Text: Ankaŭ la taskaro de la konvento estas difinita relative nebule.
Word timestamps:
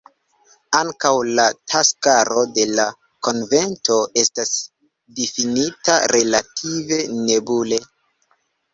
Ankaŭ 0.77 1.11
la 1.39 1.45
taskaro 1.73 2.45
de 2.55 2.65
la 2.79 2.87
konvento 3.29 4.01
estas 4.25 4.57
difinita 5.21 6.03
relative 6.17 7.03
nebule. 7.23 7.85